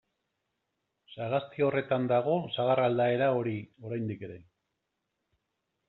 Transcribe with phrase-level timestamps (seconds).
[1.15, 3.57] Sagasti horretan dago sagar aldaera hori,
[3.91, 4.43] oraindik ere.